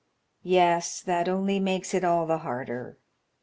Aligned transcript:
"Yes, 0.41 0.99
that 1.01 1.29
only 1.29 1.59
makes 1.59 1.93
it 1.93 2.03
all 2.03 2.25
the 2.25 2.39
harder. 2.39 2.97